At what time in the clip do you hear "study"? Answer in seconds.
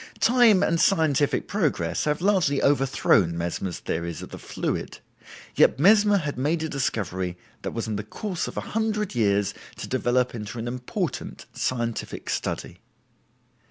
12.31-12.79